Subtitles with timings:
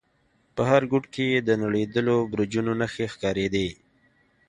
[0.55, 3.67] په هر گوټ کښې يې د نړېدلو برجونو نخښې ښکارېدې.